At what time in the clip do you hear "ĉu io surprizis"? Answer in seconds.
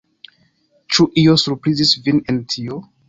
0.95-1.93